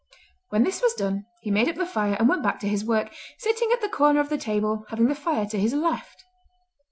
When 0.49 0.63
this 0.63 0.81
was 0.81 0.95
done 0.95 1.27
he 1.43 1.51
made 1.51 1.69
up 1.69 1.75
the 1.75 1.85
fire, 1.85 2.15
and 2.17 2.27
went 2.27 2.41
back 2.41 2.57
to 2.61 2.67
his 2.67 2.83
work, 2.83 3.13
sitting 3.37 3.69
at 3.71 3.81
the 3.81 3.87
corner 3.87 4.19
of 4.19 4.29
the 4.29 4.37
table, 4.39 4.83
having 4.89 5.05
the 5.09 5.13
fire 5.13 5.45
to 5.45 5.59
his 5.59 5.75
left. 5.75 6.23